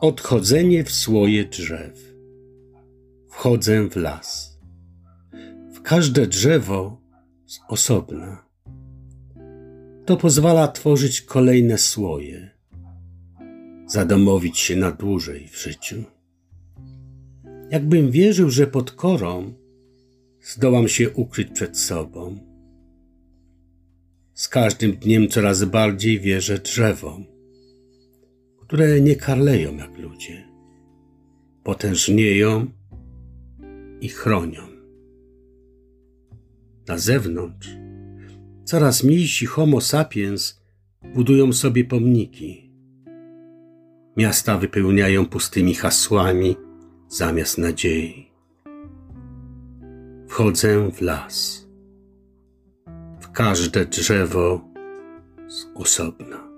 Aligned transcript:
Odchodzenie 0.00 0.84
w 0.84 0.92
słoje 0.92 1.44
drzew. 1.44 2.14
Wchodzę 3.28 3.88
w 3.88 3.96
las. 3.96 4.58
W 5.72 5.82
każde 5.82 6.26
drzewo 6.26 7.00
z 7.46 7.60
osobna. 7.68 8.44
To 10.06 10.16
pozwala 10.16 10.68
tworzyć 10.68 11.20
kolejne 11.20 11.78
słoje, 11.78 12.50
zadomowić 13.86 14.58
się 14.58 14.76
na 14.76 14.90
dłużej 14.90 15.48
w 15.48 15.62
życiu. 15.62 16.04
Jakbym 17.70 18.10
wierzył, 18.10 18.50
że 18.50 18.66
pod 18.66 18.90
korą 18.90 19.54
zdołam 20.42 20.88
się 20.88 21.10
ukryć 21.10 21.48
przed 21.54 21.78
sobą. 21.78 22.38
Z 24.34 24.48
każdym 24.48 24.92
dniem 24.92 25.28
coraz 25.28 25.64
bardziej 25.64 26.20
wierzę 26.20 26.58
drzewom 26.58 27.37
które 28.68 29.00
nie 29.00 29.16
karleją 29.16 29.76
jak 29.76 29.98
ludzie, 29.98 30.48
potężnieją 31.64 32.66
i 34.00 34.08
chronią. 34.08 34.62
Na 36.88 36.98
zewnątrz 36.98 37.68
coraz 38.64 39.04
mniejsi 39.04 39.46
homo 39.46 39.80
sapiens 39.80 40.60
budują 41.14 41.52
sobie 41.52 41.84
pomniki. 41.84 42.72
Miasta 44.16 44.58
wypełniają 44.58 45.26
pustymi 45.26 45.74
hasłami 45.74 46.56
zamiast 47.08 47.58
nadziei. 47.58 48.30
Wchodzę 50.28 50.90
w 50.90 51.02
las, 51.02 51.66
w 53.20 53.30
każde 53.32 53.86
drzewo 53.86 54.60
z 55.48 55.66
osobna. 55.74 56.48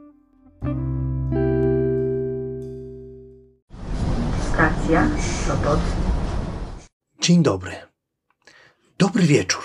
Stacja 4.91 5.09
Sopot. 5.47 5.81
Dzień 7.21 7.43
dobry. 7.43 7.73
Dobry 8.99 9.23
wieczór. 9.23 9.65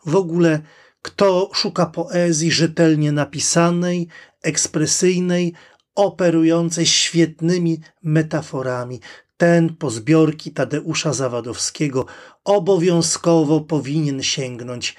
W 0.06 0.16
ogóle, 0.16 0.62
kto 1.02 1.50
szuka 1.54 1.86
poezji 1.86 2.52
rzetelnie 2.52 3.12
napisanej, 3.12 4.08
ekspresyjnej, 4.42 5.52
operującej 5.94 6.86
świetnymi 6.86 7.80
metaforami, 8.02 9.00
ten 9.36 9.74
po 9.74 9.90
zbiorki 9.90 10.50
Tadeusza 10.50 11.12
Zawadowskiego 11.12 12.06
obowiązkowo 12.44 13.60
powinien 13.60 14.22
sięgnąć. 14.22 14.96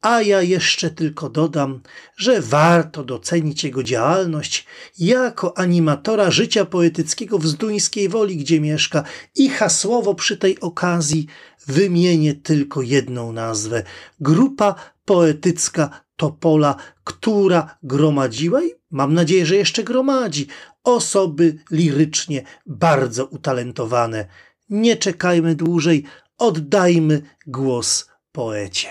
A 0.00 0.22
ja 0.22 0.42
jeszcze 0.42 0.90
tylko 0.90 1.28
dodam, 1.28 1.80
że 2.16 2.40
warto 2.40 3.04
docenić 3.04 3.64
jego 3.64 3.82
działalność 3.82 4.66
jako 4.98 5.58
animatora 5.58 6.30
życia 6.30 6.64
poetyckiego 6.64 7.38
w 7.38 7.46
Zduńskiej 7.46 8.08
Woli, 8.08 8.36
gdzie 8.36 8.60
mieszka 8.60 9.04
i 9.34 9.48
hasłowo 9.48 10.14
przy 10.14 10.36
tej 10.36 10.60
okazji 10.60 11.26
wymienię 11.66 12.34
tylko 12.34 12.82
jedną 12.82 13.32
nazwę. 13.32 13.82
Grupa 14.20 14.74
poetycka 15.04 16.00
Topola, 16.16 16.76
która 17.04 17.78
gromadziła 17.82 18.62
i 18.62 18.77
mam 18.90 19.14
nadzieję, 19.14 19.46
że 19.46 19.56
jeszcze 19.56 19.84
gromadzi 19.84 20.46
osoby 20.84 21.58
lirycznie 21.70 22.42
bardzo 22.66 23.26
utalentowane. 23.26 24.26
Nie 24.68 24.96
czekajmy 24.96 25.54
dłużej, 25.54 26.04
oddajmy 26.38 27.22
głos 27.46 28.10
poecie. 28.32 28.88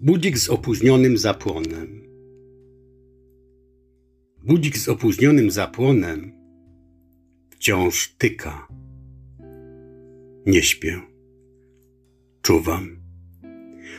Budzik 0.00 0.38
z 0.38 0.48
opóźnionym 0.48 1.18
zapłonem. 1.18 2.04
Budzik 4.44 4.78
z 4.78 4.88
opóźnionym 4.88 5.50
zapłonem 5.50 6.32
wciąż 7.50 8.14
tyka. 8.18 8.68
Nie 10.46 10.62
śpię. 10.62 11.00
Czuwam. 12.42 13.03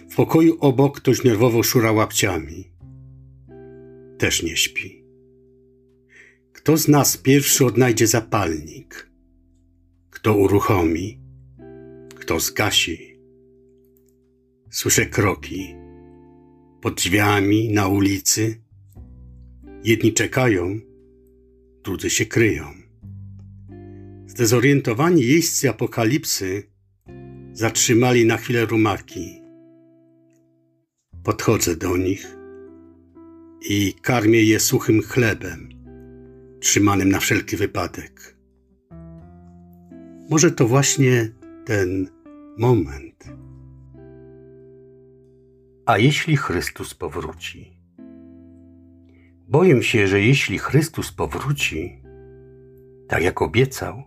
W 0.10 0.16
pokoju 0.16 0.58
obok 0.60 0.98
ktoś 0.98 1.24
nerwowo 1.24 1.64
szura 1.64 1.92
łapciami. 1.92 2.72
Też 4.18 4.44
nie 4.44 4.58
śpi. 4.58 5.06
Kto 6.54 6.78
z 6.78 6.88
nas 6.88 7.18
pierwszy 7.18 7.66
odnajdzie 7.66 8.08
zapalnik? 8.08 9.10
Kto 10.10 10.36
uruchomi? 10.36 11.20
Kto 12.16 12.40
zgasi? 12.40 13.20
Słyszę 14.70 15.06
kroki. 15.06 15.76
Pod 16.82 16.94
drzwiami, 16.96 17.70
na 17.70 17.88
ulicy. 17.88 18.62
Jedni 19.84 20.14
czekają, 20.14 20.80
drudzy 21.84 22.10
się 22.10 22.26
kryją. 22.26 22.66
Zdezorientowani 24.28 25.22
jeźdźcy 25.22 25.70
apokalipsy 25.70 26.64
zatrzymali 27.54 28.26
na 28.26 28.38
chwilę 28.38 28.66
rumaki. 28.66 29.45
Podchodzę 31.26 31.76
do 31.76 31.98
nich 31.98 32.38
i 33.70 33.94
karmię 34.02 34.44
je 34.44 34.60
suchym 34.60 35.02
chlebem, 35.02 35.70
trzymanym 36.60 37.10
na 37.10 37.20
wszelki 37.20 37.58
wypadek. 37.58 38.38
Może 40.30 40.52
to 40.52 40.68
właśnie 40.68 41.30
ten 41.66 42.10
moment. 42.58 43.24
A 45.86 45.98
jeśli 45.98 46.38
Chrystus 46.38 46.94
powróci? 46.94 47.80
Boję 49.48 49.84
się, 49.84 50.08
że 50.08 50.22
jeśli 50.22 50.60
Chrystus 50.60 51.12
powróci, 51.12 52.02
tak 53.08 53.24
jak 53.24 53.42
obiecał, 53.42 54.04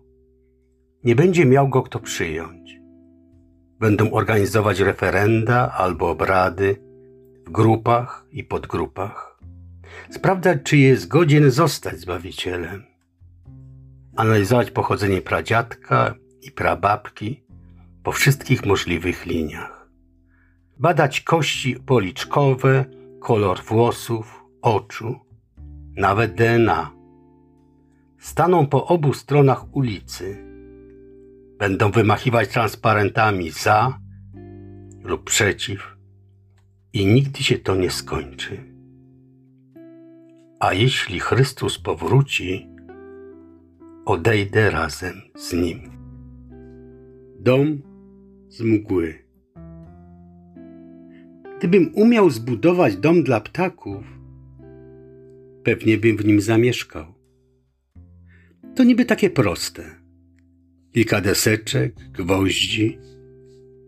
nie 1.05 1.17
będzie 1.17 1.47
miał 1.47 1.69
go 1.69 1.83
kto 1.83 2.01
przyjąć. 2.01 2.81
Będą 3.81 4.11
organizować 4.11 4.81
referenda 4.81 5.73
albo 5.73 6.11
obrady 6.11 6.88
grupach 7.51 8.27
i 8.33 8.45
podgrupach. 8.45 9.39
Sprawdzać, 10.11 10.59
czy 10.65 10.77
jest 10.77 11.09
godzien 11.09 11.51
zostać 11.51 12.01
Zbawicielem. 12.01 12.85
Analizować 14.17 14.71
pochodzenie 14.71 15.21
pradziadka 15.21 16.15
i 16.43 16.51
prababki 16.51 17.45
po 18.03 18.13
wszystkich 18.13 18.67
możliwych 18.67 19.27
liniach. 19.27 19.89
badać 20.79 21.21
kości 21.21 21.77
policzkowe, 21.87 22.85
kolor 23.21 23.63
włosów, 23.63 24.45
oczu, 24.63 25.21
nawet 25.97 26.35
DNA. 26.35 26.91
Staną 28.19 28.67
po 28.67 28.87
obu 28.87 29.15
stronach 29.15 29.77
ulicy. 29.77 30.45
Będą 31.59 31.91
wymachiwać 31.91 32.49
transparentami 32.49 33.51
za 33.51 33.99
lub 35.03 35.25
przeciw 35.25 35.98
i 36.99 37.07
nigdy 37.07 37.43
się 37.43 37.59
to 37.59 37.77
nie 37.77 37.91
skończy. 37.91 38.59
A 40.61 40.75
jeśli 40.75 41.21
Chrystus 41.21 41.79
powróci, 41.79 42.67
odejdę 44.05 44.71
razem 44.71 45.15
z 45.37 45.53
Nim. 45.53 45.81
Dom 47.41 47.83
z 48.49 48.61
mgły. 48.61 49.15
Gdybym 51.59 51.91
umiał 51.95 52.31
zbudować 52.31 52.97
dom 52.97 53.23
dla 53.23 53.41
ptaków, 53.41 54.05
pewnie 55.65 55.99
bym 55.99 56.17
w 56.17 56.25
nim 56.25 56.41
zamieszkał. 56.41 57.15
To 58.75 58.85
niby 58.85 59.05
takie 59.05 59.31
proste. 59.31 59.83
Kilka 60.93 61.21
deseczek, 61.21 61.95
gwoździ 62.13 62.99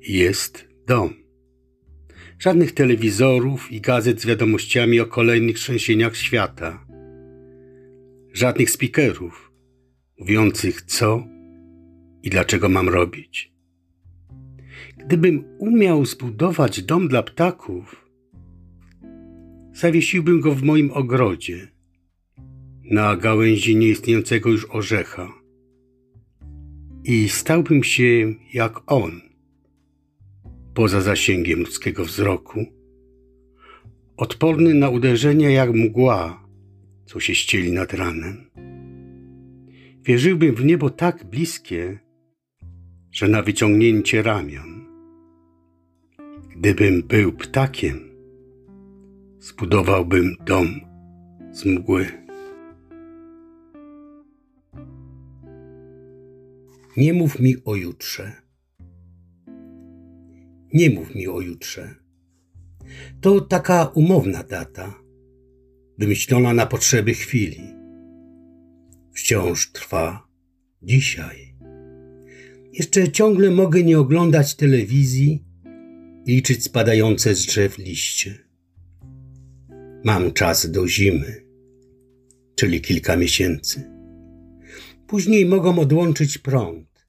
jest 0.00 0.68
dom. 0.86 1.19
Żadnych 2.40 2.72
telewizorów 2.72 3.72
i 3.72 3.80
gazet 3.80 4.20
z 4.20 4.26
wiadomościami 4.26 5.00
o 5.00 5.06
kolejnych 5.06 5.56
trzęsieniach 5.56 6.16
świata. 6.16 6.86
Żadnych 8.32 8.70
speakerów 8.70 9.52
mówiących 10.18 10.82
co 10.82 11.24
i 12.22 12.30
dlaczego 12.30 12.68
mam 12.68 12.88
robić. 12.88 13.52
Gdybym 14.98 15.44
umiał 15.58 16.06
zbudować 16.06 16.82
dom 16.82 17.08
dla 17.08 17.22
ptaków, 17.22 18.10
zawiesiłbym 19.72 20.40
go 20.40 20.54
w 20.54 20.62
moim 20.62 20.90
ogrodzie, 20.90 21.68
na 22.84 23.16
gałęzi 23.16 23.76
nieistniejącego 23.76 24.50
już 24.50 24.66
orzecha 24.70 25.32
i 27.04 27.28
stałbym 27.28 27.84
się 27.84 28.34
jak 28.52 28.92
on, 28.92 29.29
poza 30.74 31.00
zasięgiem 31.00 31.58
ludzkiego 31.58 32.04
wzroku, 32.04 32.64
odporny 34.16 34.74
na 34.74 34.88
uderzenia 34.88 35.50
jak 35.50 35.74
mgła, 35.74 36.48
co 37.06 37.20
się 37.20 37.34
ścieli 37.34 37.72
nad 37.72 37.94
ranem. 37.94 38.50
Wierzyłbym 40.04 40.54
w 40.54 40.64
niebo 40.64 40.90
tak 40.90 41.24
bliskie, 41.24 41.98
że 43.12 43.28
na 43.28 43.42
wyciągnięcie 43.42 44.22
ramion. 44.22 44.86
Gdybym 46.56 47.02
był 47.02 47.32
ptakiem, 47.32 48.10
zbudowałbym 49.38 50.34
dom 50.46 50.80
z 51.52 51.64
mgły. 51.64 52.06
Nie 56.96 57.12
mów 57.12 57.40
mi 57.40 57.54
o 57.64 57.74
jutrze. 57.76 58.32
Nie 60.74 60.90
mów 60.90 61.14
mi 61.14 61.28
o 61.28 61.40
jutrze. 61.40 61.94
To 63.20 63.40
taka 63.40 63.84
umowna 63.84 64.42
data, 64.42 64.94
wymyślona 65.98 66.52
na 66.52 66.66
potrzeby 66.66 67.14
chwili. 67.14 67.62
Wciąż 69.12 69.72
trwa 69.72 70.28
dzisiaj. 70.82 71.54
Jeszcze 72.72 73.12
ciągle 73.12 73.50
mogę 73.50 73.82
nie 73.82 73.98
oglądać 73.98 74.54
telewizji 74.54 75.44
i 76.26 76.32
liczyć 76.32 76.64
spadające 76.64 77.34
z 77.34 77.46
drzew 77.46 77.78
liście. 77.78 78.38
Mam 80.04 80.32
czas 80.32 80.70
do 80.70 80.88
zimy, 80.88 81.44
czyli 82.54 82.80
kilka 82.80 83.16
miesięcy. 83.16 83.90
Później 85.06 85.46
mogą 85.46 85.78
odłączyć 85.78 86.38
prąd. 86.38 87.06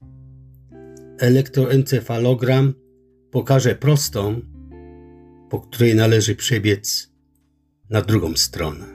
Elektroencefalogram 1.18 2.74
pokaże 3.32 3.74
prostą, 3.74 4.40
po 5.50 5.60
której 5.60 5.94
należy 5.94 6.36
przebiec 6.36 7.12
na 7.90 8.02
drugą 8.02 8.36
stronę. 8.36 8.86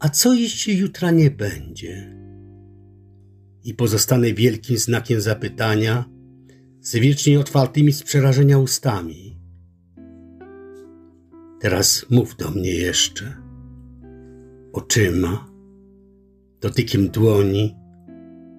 A 0.00 0.08
co 0.08 0.34
jeśli 0.34 0.78
jutra 0.78 1.10
nie 1.10 1.30
będzie? 1.30 2.16
I 3.64 3.74
pozostanę 3.74 4.32
wielkim 4.32 4.78
znakiem 4.78 5.20
zapytania 5.20 6.04
z 6.80 6.96
wiecznie 6.96 7.40
otwartymi 7.40 7.92
z 7.92 8.02
przerażenia 8.02 8.58
ustami. 8.58 9.40
Teraz 11.60 12.06
mów 12.10 12.36
do 12.36 12.50
mnie 12.50 12.74
jeszcze 12.74 13.36
oczyma, 14.72 15.50
dotykiem 16.60 17.08
dłoni, 17.08 17.76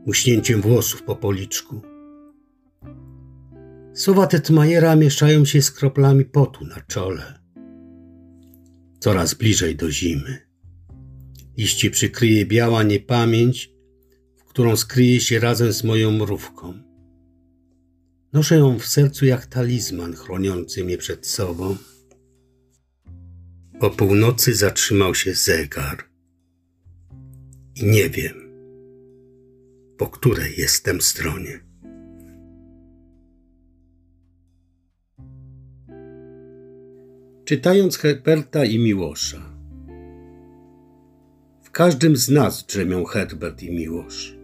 uśnięciem 0.05 0.61
włosów 0.61 1.03
po 1.03 1.15
policzku. 1.15 1.96
Słowa 3.97 4.27
Tetmajera 4.27 4.95
mieszają 4.95 5.45
się 5.45 5.61
z 5.61 5.71
kroplami 5.71 6.25
potu 6.25 6.65
na 6.65 6.81
czole. 6.81 7.39
Coraz 8.99 9.33
bliżej 9.33 9.75
do 9.75 9.91
zimy. 9.91 10.47
Liście 11.57 11.91
przykryje 11.91 12.45
biała 12.45 12.83
niepamięć, 12.83 13.71
w 14.35 14.43
którą 14.43 14.75
skryje 14.75 15.21
się 15.21 15.39
razem 15.39 15.73
z 15.73 15.83
moją 15.83 16.11
mrówką. 16.11 16.73
Noszę 18.33 18.55
ją 18.57 18.79
w 18.79 18.85
sercu 18.85 19.25
jak 19.25 19.45
talizman 19.45 20.13
chroniący 20.13 20.83
mnie 20.83 20.97
przed 20.97 21.27
sobą. 21.27 21.77
O 23.79 23.89
północy 23.89 24.55
zatrzymał 24.55 25.15
się 25.15 25.33
zegar. 25.33 26.03
I 27.75 27.85
nie 27.85 28.09
wiem, 28.09 28.33
po 29.97 30.07
której 30.07 30.53
jestem 30.57 31.01
stronie. 31.01 31.66
Czytając 37.47 37.97
Herberta 37.97 38.65
i 38.65 38.79
Miłosza. 38.79 39.41
W 41.61 41.71
każdym 41.71 42.17
z 42.17 42.29
nas 42.29 42.65
drzemią 42.65 43.03
Herbert 43.03 43.63
i 43.63 43.71
Miłosz. 43.71 44.37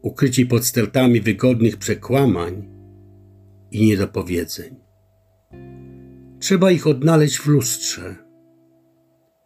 Ukryci 0.00 0.46
pod 0.46 0.64
stertami 0.64 1.20
wygodnych 1.20 1.76
przekłamań 1.76 2.68
i 3.70 3.86
niedopowiedzeń. 3.86 4.76
Trzeba 6.38 6.70
ich 6.70 6.86
odnaleźć 6.86 7.38
w 7.38 7.46
lustrze, 7.46 8.16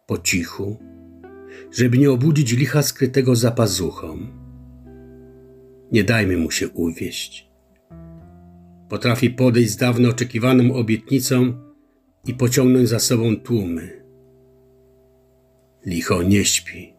po 0.07 0.17
cichu, 0.17 0.77
żeby 1.71 1.97
nie 1.97 2.11
obudzić 2.11 2.51
licha 2.51 2.83
skrytego 2.83 3.35
za 3.35 3.51
pazuchą. 3.51 4.17
Nie 5.91 6.03
dajmy 6.03 6.37
mu 6.37 6.51
się 6.51 6.69
uwieść. 6.69 7.49
Potrafi 8.89 9.29
podejść 9.29 9.71
z 9.71 9.77
dawno 9.77 10.09
oczekiwaną 10.09 10.73
obietnicą 10.73 11.66
i 12.27 12.33
pociągnąć 12.33 12.89
za 12.89 12.99
sobą 12.99 13.35
tłumy. 13.35 14.03
Licho 15.85 16.23
nie 16.23 16.45
śpi. 16.45 16.93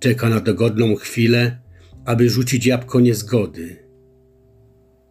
Czeka 0.00 0.28
na 0.28 0.40
dogodną 0.40 0.94
chwilę, 0.94 1.58
aby 2.04 2.30
rzucić 2.30 2.66
jabłko 2.66 3.00
niezgody, 3.00 3.76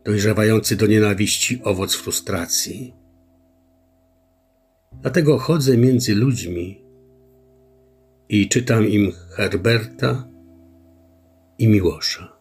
dojrzewający 0.05 0.75
do 0.75 0.87
nienawiści 0.87 1.61
owoc 1.63 1.95
frustracji. 1.95 2.93
Dlatego 5.01 5.37
chodzę 5.37 5.77
między 5.77 6.15
ludźmi 6.15 6.81
i 8.29 8.49
czytam 8.49 8.87
im 8.87 9.11
Herberta 9.29 10.29
i 11.57 11.67
Miłosza. 11.67 12.37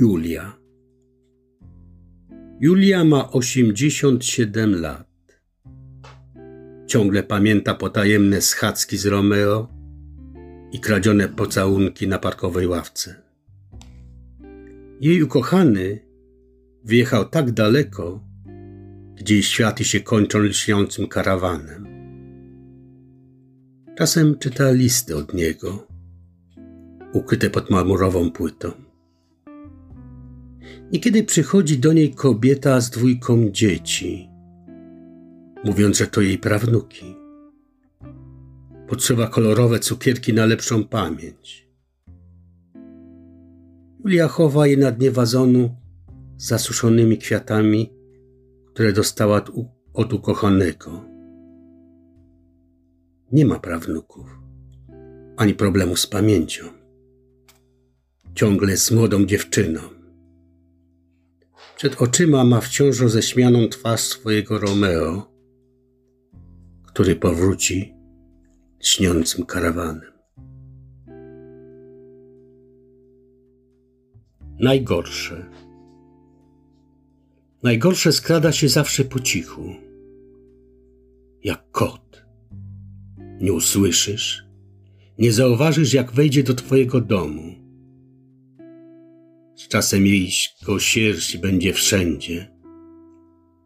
Julia 0.00 0.61
Julia 2.62 3.04
ma 3.04 3.30
87 3.30 4.80
lat. 4.80 5.06
Ciągle 6.86 7.22
pamięta 7.22 7.74
potajemne 7.74 8.40
schadzki 8.40 8.96
z 8.96 9.06
Romeo 9.06 9.68
i 10.72 10.80
kradzione 10.80 11.28
pocałunki 11.28 12.08
na 12.08 12.18
parkowej 12.18 12.66
ławce. 12.66 13.22
Jej 15.00 15.22
ukochany 15.22 16.00
wyjechał 16.84 17.28
tak 17.28 17.50
daleko, 17.50 18.24
gdzie 19.14 19.42
światy 19.42 19.84
się 19.84 20.00
kończą 20.00 20.38
lśniącym 20.38 21.06
karawanem. 21.08 21.86
Czasem 23.98 24.38
czyta 24.38 24.70
listy 24.70 25.16
od 25.16 25.34
niego, 25.34 25.86
ukryte 27.12 27.50
pod 27.50 27.70
marmurową 27.70 28.30
płytą. 28.30 28.91
Niekiedy 30.92 31.24
przychodzi 31.24 31.78
do 31.78 31.92
niej 31.92 32.14
kobieta 32.14 32.80
z 32.80 32.90
dwójką 32.90 33.50
dzieci, 33.50 34.28
mówiąc, 35.64 35.98
że 35.98 36.06
to 36.06 36.20
jej 36.20 36.38
prawnuki. 36.38 37.16
Potrzeba 38.88 39.26
kolorowe 39.26 39.78
cukierki 39.78 40.32
na 40.32 40.46
lepszą 40.46 40.84
pamięć. 40.84 41.68
Julia 44.04 44.28
chowa 44.28 44.66
je 44.66 44.76
na 44.76 44.90
dnie 44.90 45.10
wazonu 45.10 45.76
z 46.36 46.46
zasuszonymi 46.46 47.18
kwiatami, 47.18 47.92
które 48.66 48.92
dostała 48.92 49.44
od 49.94 50.12
ukochanego. 50.12 51.04
Nie 53.32 53.46
ma 53.46 53.58
prawnuków, 53.58 54.38
ani 55.36 55.54
problemu 55.54 55.96
z 55.96 56.06
pamięcią. 56.06 56.64
Ciągle 58.34 58.70
jest 58.70 58.90
młodą 58.90 59.24
dziewczyną. 59.24 60.01
Przed 61.82 62.02
oczyma 62.02 62.44
ma 62.44 62.60
wciąż 62.60 63.00
roześmianą 63.00 63.68
twarz 63.68 64.00
swojego 64.00 64.58
Romeo, 64.58 65.32
który 66.86 67.16
powróci 67.16 67.94
śniącym 68.80 69.46
karawanem. 69.46 70.12
Najgorsze. 74.60 75.50
Najgorsze 77.62 78.12
skrada 78.12 78.52
się 78.52 78.68
zawsze 78.68 79.04
po 79.04 79.20
cichu, 79.20 79.74
jak 81.44 81.70
kot. 81.70 82.26
Nie 83.40 83.52
usłyszysz, 83.52 84.44
nie 85.18 85.32
zauważysz, 85.32 85.94
jak 85.94 86.12
wejdzie 86.12 86.42
do 86.42 86.54
twojego 86.54 87.00
domu. 87.00 87.61
Czasem 89.72 90.06
jej 90.06 90.30
sierść 90.78 91.38
będzie 91.38 91.72
wszędzie, 91.72 92.50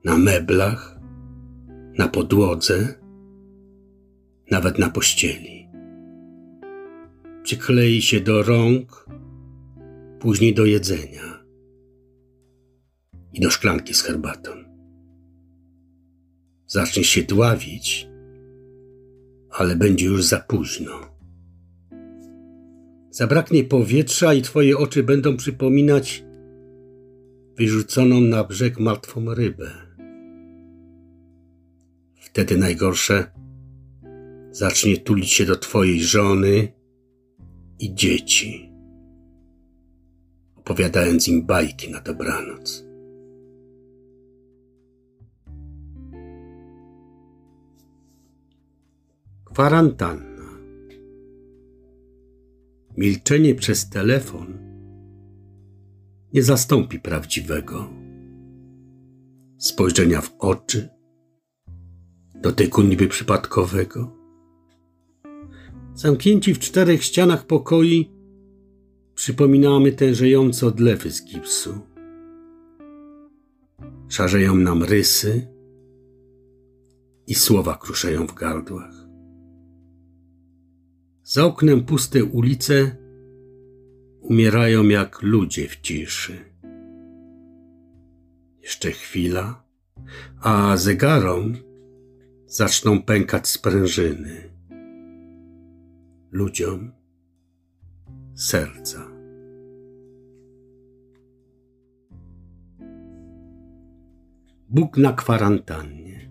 na 0.04 0.18
meblach, 0.18 1.00
na 1.98 2.08
podłodze, 2.08 2.94
nawet 4.50 4.78
na 4.78 4.90
pościeli. 4.90 5.68
Przyklei 7.42 8.02
się 8.02 8.20
do 8.20 8.42
rąk, 8.42 9.06
później 10.20 10.54
do 10.54 10.64
jedzenia 10.64 11.44
i 13.32 13.40
do 13.40 13.50
szklanki 13.50 13.94
z 13.94 14.02
herbatą. 14.02 14.50
Zaczniesz 16.66 17.08
się 17.08 17.22
dławić, 17.22 18.08
ale 19.50 19.76
będzie 19.76 20.06
już 20.06 20.24
za 20.24 20.40
późno. 20.40 21.15
Zabraknie 23.16 23.64
powietrza 23.64 24.34
i 24.34 24.42
twoje 24.42 24.78
oczy 24.78 25.02
będą 25.02 25.36
przypominać 25.36 26.24
wyrzuconą 27.58 28.20
na 28.20 28.44
brzeg 28.44 28.80
martwą 28.80 29.34
rybę. 29.34 29.70
Wtedy 32.20 32.58
najgorsze 32.58 33.30
zacznie 34.50 34.96
tulić 34.96 35.32
się 35.32 35.44
do 35.46 35.56
twojej 35.56 36.00
żony 36.00 36.72
i 37.78 37.94
dzieci, 37.94 38.72
opowiadając 40.56 41.28
im 41.28 41.46
bajki 41.46 41.90
na 41.90 42.00
dobranoc. 42.00 42.84
Kwarantanna. 49.44 50.25
Milczenie 52.96 53.54
przez 53.54 53.90
telefon 53.90 54.58
nie 56.32 56.42
zastąpi 56.42 57.00
prawdziwego 57.00 57.90
spojrzenia 59.58 60.20
w 60.20 60.34
oczy, 60.38 60.88
dotyku 62.34 62.82
niby 62.82 63.08
przypadkowego. 63.08 64.16
Zamknięci 65.94 66.54
w 66.54 66.58
czterech 66.58 67.04
ścianach 67.04 67.46
pokoi, 67.46 68.10
przypominamy 69.14 69.92
tężejące 69.92 70.66
odlewy 70.66 71.10
z 71.10 71.24
gipsu. 71.24 71.78
Szarzeją 74.08 74.54
nam 74.54 74.82
rysy 74.82 75.48
i 77.26 77.34
słowa 77.34 77.76
kruszeją 77.76 78.26
w 78.26 78.34
gardłach. 78.34 78.95
Za 81.28 81.44
oknem 81.44 81.84
puste 81.84 82.24
ulice 82.24 82.96
umierają 84.20 84.88
jak 84.88 85.22
ludzie 85.22 85.68
w 85.68 85.80
ciszy. 85.80 86.44
Jeszcze 88.62 88.90
chwila, 88.90 89.64
a 90.40 90.76
zegarom 90.76 91.54
zaczną 92.46 93.02
pękać 93.02 93.48
sprężyny. 93.48 94.50
Ludziom 96.30 96.92
serca. 98.34 99.10
Bóg 104.68 104.96
na 104.96 105.12
kwarantannie. 105.12 106.30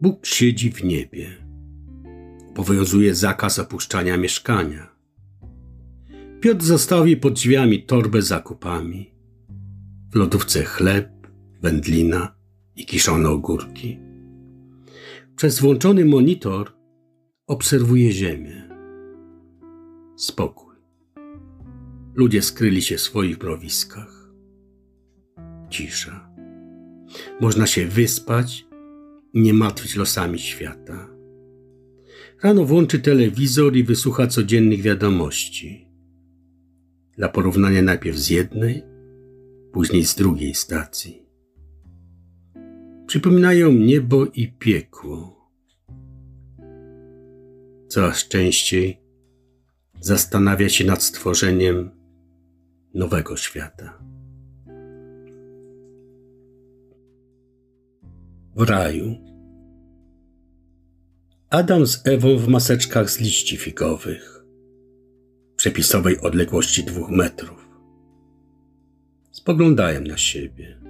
Bóg 0.00 0.26
siedzi 0.26 0.72
w 0.72 0.84
niebie 0.84 1.45
obowiązuje 2.56 3.14
zakaz 3.14 3.58
opuszczania 3.58 4.16
mieszkania. 4.16 4.96
Piotr 6.40 6.64
zostawi 6.64 7.16
pod 7.16 7.32
drzwiami 7.32 7.82
torbę 7.82 8.22
z 8.22 8.26
zakupami. 8.26 9.14
W 10.12 10.16
lodówce 10.16 10.64
chleb, 10.64 11.08
wędlina 11.62 12.36
i 12.76 12.86
kiszone 12.86 13.28
ogórki. 13.28 13.98
Przez 15.36 15.60
włączony 15.60 16.04
monitor 16.04 16.72
obserwuje 17.46 18.12
ziemię. 18.12 18.68
Spokój. 20.16 20.76
Ludzie 22.14 22.42
skryli 22.42 22.82
się 22.82 22.96
w 22.96 23.00
swoich 23.00 23.38
browiskach. 23.38 24.30
Cisza. 25.70 26.30
Można 27.40 27.66
się 27.66 27.86
wyspać 27.86 28.66
i 29.32 29.40
nie 29.40 29.54
martwić 29.54 29.96
losami 29.96 30.38
świata. 30.38 31.15
Rano 32.46 32.64
włączy 32.64 32.98
telewizor 32.98 33.76
i 33.76 33.84
wysłucha 33.84 34.26
codziennych 34.26 34.82
wiadomości. 34.82 35.88
Dla 37.16 37.28
porównania 37.28 37.82
najpierw 37.82 38.18
z 38.18 38.30
jednej, 38.30 38.82
później 39.72 40.04
z 40.04 40.14
drugiej 40.14 40.54
stacji. 40.54 41.22
Przypominają 43.06 43.72
niebo 43.72 44.26
i 44.26 44.48
piekło. 44.48 45.50
Coraz 47.88 48.28
częściej 48.28 49.00
zastanawia 50.00 50.68
się 50.68 50.84
nad 50.84 51.02
stworzeniem 51.02 51.90
nowego 52.94 53.36
świata. 53.36 53.98
W 58.56 58.62
raju 58.62 59.16
Adam 61.50 61.86
z 61.86 62.06
Ewą 62.06 62.38
w 62.38 62.48
maseczkach 62.48 63.10
z 63.10 63.20
liści 63.20 63.56
figowych, 63.56 64.44
przepisowej 65.56 66.20
odległości 66.20 66.84
dwóch 66.84 67.10
metrów. 67.10 67.68
Spoglądają 69.32 70.00
na 70.00 70.16
siebie. 70.16 70.80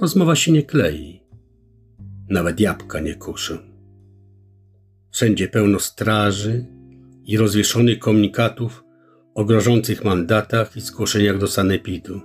Rozmowa 0.00 0.36
się 0.36 0.52
nie 0.52 0.62
klei. 0.62 1.20
Nawet 2.28 2.60
jabłka 2.60 3.00
nie 3.00 3.14
kuszą. 3.14 3.58
Wszędzie 5.10 5.48
pełno 5.48 5.80
straży 5.80 6.66
i 7.24 7.36
rozwieszonych 7.36 7.98
komunikatów 7.98 8.84
o 9.34 9.44
grożących 9.44 10.04
mandatach 10.04 10.76
i 10.76 10.80
zgłoszeniach 10.80 11.38
do 11.38 11.46
sanepidu. 11.46 12.20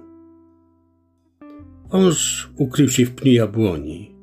Wąż 1.89 2.49
ukrył 2.55 2.89
się 2.89 3.05
w 3.05 3.15
pniu 3.15 3.31
jabłoni 3.31 4.18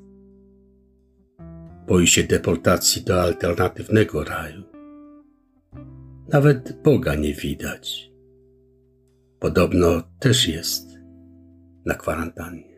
boi 1.88 2.07
się 2.07 2.23
deportacji 2.23 3.02
do 3.02 3.23
alternatywnego 3.23 4.25
raju. 4.25 4.62
Nawet 6.28 6.83
Boga 6.83 7.14
nie 7.14 7.35
widać. 7.35 8.11
Podobno 9.38 10.02
też 10.19 10.49
jest 10.49 10.88
na 11.85 11.95
kwarantannie. 11.95 12.76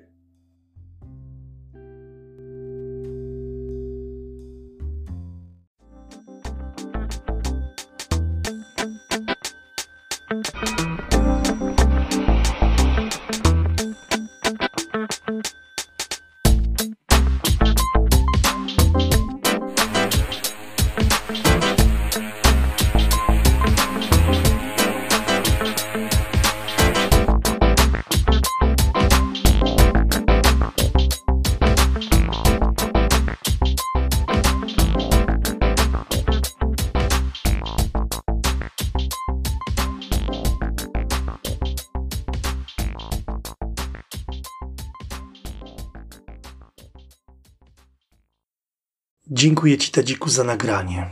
Dziękuję 49.30 49.78
Ci, 49.78 49.90
Tadziku, 49.90 50.30
za 50.30 50.44
nagranie. 50.44 51.10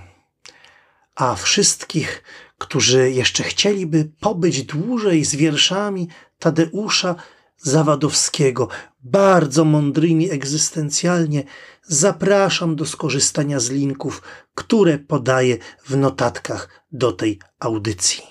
A 1.14 1.34
wszystkich, 1.34 2.22
którzy 2.58 3.10
jeszcze 3.10 3.42
chcieliby 3.42 4.10
pobyć 4.20 4.62
dłużej 4.62 5.24
z 5.24 5.34
wierszami 5.34 6.08
Tadeusza 6.38 7.14
Zawadowskiego, 7.56 8.68
bardzo 9.00 9.64
mądrymi 9.64 10.30
egzystencjalnie, 10.30 11.44
zapraszam 11.82 12.76
do 12.76 12.86
skorzystania 12.86 13.60
z 13.60 13.70
linków, 13.70 14.22
które 14.54 14.98
podaję 14.98 15.58
w 15.86 15.96
notatkach 15.96 16.84
do 16.92 17.12
tej 17.12 17.40
audycji. 17.58 18.22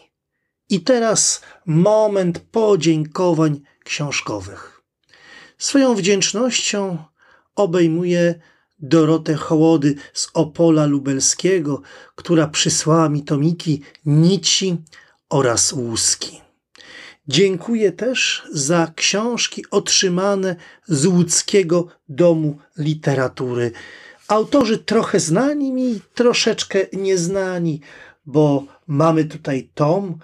I 0.69 0.81
teraz 0.81 1.41
moment 1.65 2.39
podziękowań 2.39 3.61
książkowych. 3.83 4.81
Swoją 5.57 5.95
wdzięcznością 5.95 6.97
obejmuję 7.55 8.35
Dorotę 8.87 9.35
Hołody 9.35 9.95
z 10.13 10.27
Opola 10.33 10.85
Lubelskiego, 10.85 11.81
która 12.15 12.47
przysłała 12.47 13.09
mi 13.09 13.23
tomiki 13.23 13.81
Nici 14.05 14.77
oraz 15.29 15.73
Łuski. 15.73 16.41
Dziękuję 17.27 17.91
też 17.91 18.43
za 18.51 18.91
książki 18.95 19.65
otrzymane 19.71 20.55
z 20.87 21.05
Łódzkiego 21.05 21.87
Domu 22.09 22.57
Literatury. 22.77 23.71
Autorzy 24.27 24.77
trochę 24.77 25.19
znani 25.19 25.71
mi, 25.71 26.01
troszeczkę 26.13 26.79
nieznani, 26.93 27.81
bo 28.25 28.65
mamy 28.87 29.25
tutaj 29.25 29.69
tom 29.73 30.17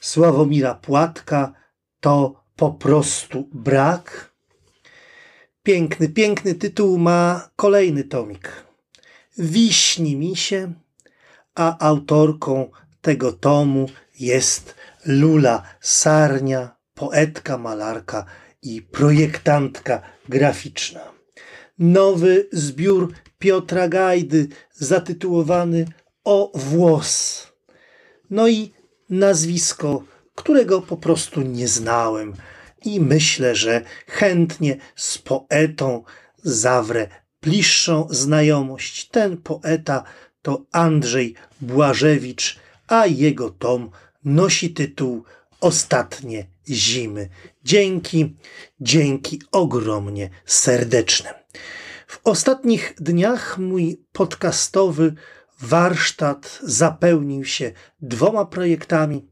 Sławomira 0.00 0.74
Płatka, 0.74 1.52
to 2.00 2.44
po 2.56 2.70
prostu 2.70 3.48
brak. 3.52 4.32
Piękny, 5.68 6.08
piękny 6.08 6.54
tytuł 6.54 6.98
ma 6.98 7.50
kolejny 7.56 8.04
tomik. 8.04 8.64
Wiśni 9.38 10.16
mi 10.16 10.36
się, 10.36 10.72
a 11.54 11.86
autorką 11.86 12.70
tego 13.00 13.32
tomu 13.32 13.88
jest 14.20 14.74
Lula 15.06 15.62
Sarnia, 15.80 16.76
poetka, 16.94 17.58
malarka 17.58 18.24
i 18.62 18.82
projektantka 18.82 20.02
graficzna. 20.28 21.00
Nowy 21.78 22.48
zbiór 22.52 23.12
Piotra 23.38 23.88
Gajdy 23.88 24.48
zatytułowany 24.72 25.86
O 26.24 26.52
włos. 26.54 27.46
No 28.30 28.48
i 28.48 28.72
nazwisko, 29.10 30.04
którego 30.34 30.82
po 30.82 30.96
prostu 30.96 31.40
nie 31.40 31.68
znałem 31.68 32.34
i 32.84 33.00
myślę, 33.00 33.54
że 33.54 33.82
chętnie 34.06 34.76
z 34.96 35.18
poetą 35.18 36.04
zawrę 36.42 37.08
bliższą 37.42 38.06
znajomość. 38.10 39.08
Ten 39.08 39.36
poeta 39.36 40.04
to 40.42 40.64
Andrzej 40.72 41.34
Błażewicz, 41.60 42.58
a 42.88 43.06
jego 43.06 43.50
tom 43.50 43.90
nosi 44.24 44.70
tytuł 44.70 45.24
Ostatnie 45.60 46.46
zimy. 46.68 47.28
Dzięki, 47.64 48.36
dzięki 48.80 49.42
ogromnie 49.52 50.30
serdeczne. 50.46 51.34
W 52.06 52.20
ostatnich 52.24 52.94
dniach 53.00 53.58
mój 53.58 54.04
podcastowy 54.12 55.14
warsztat 55.60 56.58
zapełnił 56.62 57.44
się 57.44 57.72
dwoma 58.00 58.44
projektami. 58.44 59.28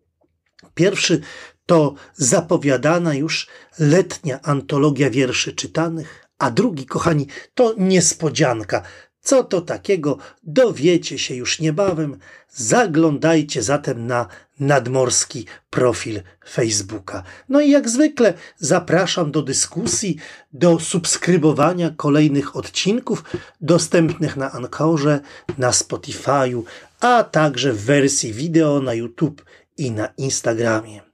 Pierwszy 0.74 1.20
to 1.66 1.94
zapowiadana 2.14 3.14
już 3.14 3.46
letnia 3.78 4.42
antologia 4.42 5.10
wierszy 5.10 5.52
czytanych, 5.52 6.26
a 6.38 6.50
drugi, 6.50 6.86
kochani, 6.86 7.26
to 7.54 7.74
niespodzianka. 7.78 8.82
Co 9.20 9.44
to 9.44 9.60
takiego, 9.60 10.18
dowiecie 10.42 11.18
się 11.18 11.34
już 11.34 11.60
niebawem. 11.60 12.18
Zaglądajcie 12.48 13.62
zatem 13.62 14.06
na 14.06 14.26
nadmorski 14.60 15.46
profil 15.70 16.20
Facebooka. 16.50 17.22
No 17.48 17.60
i 17.60 17.70
jak 17.70 17.88
zwykle 17.88 18.34
zapraszam 18.58 19.30
do 19.30 19.42
dyskusji, 19.42 20.16
do 20.52 20.80
subskrybowania 20.80 21.90
kolejnych 21.96 22.56
odcinków 22.56 23.24
dostępnych 23.60 24.36
na 24.36 24.52
Ankorze, 24.52 25.20
na 25.58 25.70
Spotify'u, 25.70 26.62
a 27.00 27.24
także 27.24 27.72
w 27.72 27.84
wersji 27.84 28.32
wideo 28.32 28.80
na 28.80 28.94
YouTube 28.94 29.44
i 29.76 29.90
na 29.90 30.06
Instagramie. 30.06 31.05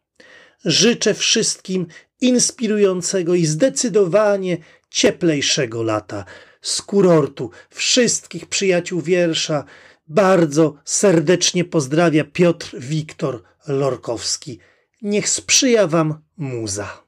Życzę 0.65 1.15
wszystkim 1.15 1.87
inspirującego 2.21 3.35
i 3.35 3.47
zdecydowanie 3.47 4.59
cieplejszego 4.91 5.83
lata 5.83 6.25
z 6.61 6.83
kurortu, 6.83 7.51
wszystkich 7.71 8.47
przyjaciół 8.47 9.01
wiersza. 9.01 9.65
Bardzo 10.09 10.75
serdecznie 10.85 11.65
pozdrawia 11.65 12.25
Piotr 12.25 12.77
Wiktor 12.79 13.43
Lorkowski. 13.69 14.59
Niech 15.03 15.29
sprzyja 15.29 15.87
Wam 15.87 16.19
muza. 16.37 17.03